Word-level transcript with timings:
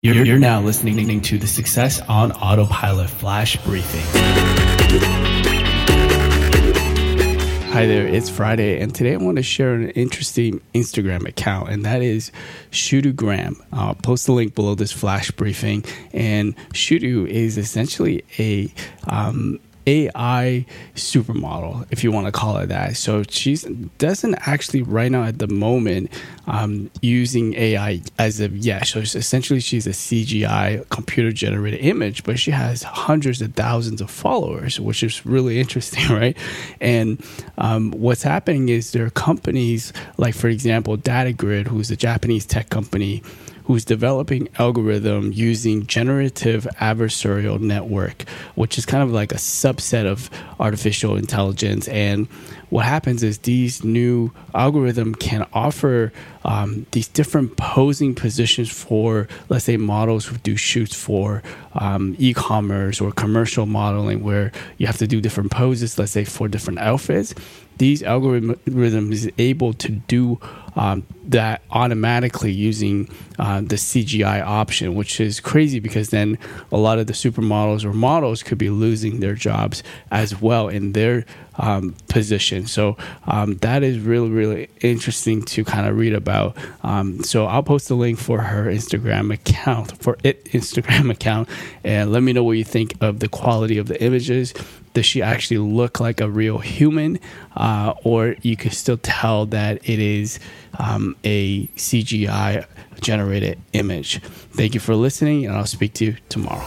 You're, 0.00 0.24
you're 0.24 0.38
now 0.38 0.60
listening 0.60 1.20
to 1.22 1.38
the 1.38 1.48
Success 1.48 2.00
on 2.02 2.30
Autopilot 2.30 3.10
Flash 3.10 3.56
Briefing. 3.64 4.04
Hi 7.72 7.84
there, 7.84 8.06
it's 8.06 8.30
Friday, 8.30 8.80
and 8.80 8.94
today 8.94 9.14
I 9.14 9.16
want 9.16 9.38
to 9.38 9.42
share 9.42 9.74
an 9.74 9.90
interesting 9.90 10.60
Instagram 10.72 11.28
account, 11.28 11.70
and 11.70 11.84
that 11.84 12.00
is 12.00 12.30
Shudugram. 12.70 13.60
I'll 13.72 13.96
post 13.96 14.26
the 14.26 14.32
link 14.32 14.54
below 14.54 14.76
this 14.76 14.92
flash 14.92 15.32
briefing. 15.32 15.84
And 16.12 16.54
Shudu 16.72 17.26
is 17.26 17.58
essentially 17.58 18.24
a 18.38 18.72
um, 19.08 19.58
AI 19.88 20.66
supermodel, 20.94 21.86
if 21.90 22.04
you 22.04 22.12
want 22.12 22.26
to 22.26 22.32
call 22.32 22.58
it 22.58 22.66
that. 22.66 22.96
So 22.96 23.22
she 23.22 23.56
doesn't 23.96 24.34
actually 24.46 24.82
right 24.82 25.10
now 25.10 25.24
at 25.24 25.38
the 25.38 25.46
moment 25.46 26.12
um, 26.46 26.90
using 27.00 27.54
AI 27.54 28.02
as 28.18 28.40
of 28.40 28.54
yet. 28.54 28.86
So 28.86 29.00
essentially, 29.00 29.60
she's 29.60 29.86
a 29.86 29.90
CGI 29.90 30.86
computer 30.90 31.32
generated 31.32 31.80
image, 31.80 32.24
but 32.24 32.38
she 32.38 32.50
has 32.50 32.82
hundreds 32.82 33.40
of 33.40 33.54
thousands 33.54 34.02
of 34.02 34.10
followers, 34.10 34.78
which 34.78 35.02
is 35.02 35.24
really 35.24 35.58
interesting, 35.58 36.06
right? 36.14 36.36
And 36.82 37.24
um, 37.56 37.92
what's 37.92 38.22
happening 38.22 38.68
is 38.68 38.92
there 38.92 39.06
are 39.06 39.10
companies 39.10 39.94
like, 40.18 40.34
for 40.34 40.48
example, 40.48 40.98
DataGrid, 40.98 41.66
who's 41.66 41.90
a 41.90 41.96
Japanese 41.96 42.44
tech 42.44 42.68
company 42.68 43.22
who's 43.68 43.84
developing 43.84 44.48
algorithm 44.58 45.30
using 45.30 45.86
generative 45.86 46.66
adversarial 46.80 47.60
network, 47.60 48.26
which 48.54 48.78
is 48.78 48.86
kind 48.86 49.02
of 49.02 49.10
like 49.10 49.30
a 49.30 49.36
subset 49.36 50.06
of 50.06 50.30
artificial 50.58 51.16
intelligence. 51.16 51.86
And 51.88 52.28
what 52.70 52.86
happens 52.86 53.22
is 53.22 53.40
these 53.40 53.84
new 53.84 54.32
algorithm 54.54 55.14
can 55.14 55.46
offer 55.52 56.14
um, 56.46 56.86
these 56.92 57.08
different 57.08 57.58
posing 57.58 58.14
positions 58.14 58.70
for, 58.70 59.28
let's 59.50 59.66
say, 59.66 59.76
models 59.76 60.24
who 60.24 60.38
do 60.38 60.56
shoots 60.56 60.94
for 60.94 61.42
um, 61.74 62.16
e-commerce 62.18 63.02
or 63.02 63.12
commercial 63.12 63.66
modeling, 63.66 64.24
where 64.24 64.50
you 64.78 64.86
have 64.86 64.96
to 64.96 65.06
do 65.06 65.20
different 65.20 65.50
poses, 65.50 65.98
let's 65.98 66.12
say, 66.12 66.24
for 66.24 66.48
different 66.48 66.78
outfits. 66.78 67.34
These 67.78 68.02
algorithms 68.02 69.12
is 69.12 69.30
able 69.38 69.72
to 69.74 69.90
do 69.90 70.40
um, 70.78 71.04
that 71.24 71.62
automatically 71.70 72.52
using 72.52 73.08
uh, 73.38 73.60
the 73.60 73.74
CGI 73.74 74.42
option, 74.42 74.94
which 74.94 75.20
is 75.20 75.40
crazy 75.40 75.80
because 75.80 76.10
then 76.10 76.38
a 76.70 76.76
lot 76.76 76.98
of 76.98 77.08
the 77.08 77.12
supermodels 77.12 77.84
or 77.84 77.92
models 77.92 78.44
could 78.44 78.58
be 78.58 78.70
losing 78.70 79.18
their 79.20 79.34
jobs 79.34 79.82
as 80.10 80.40
well 80.40 80.68
in 80.68 80.92
their 80.92 81.26
um, 81.56 81.96
position. 82.08 82.66
So 82.66 82.96
um, 83.26 83.56
that 83.56 83.82
is 83.82 83.98
really, 83.98 84.30
really 84.30 84.68
interesting 84.80 85.42
to 85.46 85.64
kind 85.64 85.88
of 85.88 85.96
read 85.96 86.14
about. 86.14 86.56
Um, 86.84 87.24
so 87.24 87.46
I'll 87.46 87.64
post 87.64 87.90
a 87.90 87.96
link 87.96 88.18
for 88.18 88.40
her 88.40 88.66
Instagram 88.66 89.34
account, 89.34 90.00
for 90.00 90.16
it 90.22 90.44
Instagram 90.46 91.10
account, 91.16 91.48
and 91.82 92.12
let 92.12 92.22
me 92.22 92.32
know 92.32 92.44
what 92.44 92.52
you 92.52 92.64
think 92.64 92.94
of 93.00 93.18
the 93.18 93.28
quality 93.28 93.78
of 93.78 93.88
the 93.88 94.00
images 94.02 94.54
does 94.94 95.06
she 95.06 95.22
actually 95.22 95.58
look 95.58 96.00
like 96.00 96.20
a 96.20 96.28
real 96.28 96.58
human, 96.58 97.18
uh, 97.56 97.94
or 98.04 98.36
you 98.42 98.56
can 98.56 98.70
still 98.70 98.98
tell 98.98 99.46
that 99.46 99.88
it 99.88 99.98
is 99.98 100.38
um, 100.78 101.16
a 101.24 101.66
CGI 101.68 102.66
generated 103.00 103.58
image. 103.72 104.20
Thank 104.52 104.74
you 104.74 104.80
for 104.80 104.94
listening, 104.94 105.46
and 105.46 105.56
I'll 105.56 105.66
speak 105.66 105.94
to 105.94 106.04
you 106.04 106.16
tomorrow. 106.28 106.66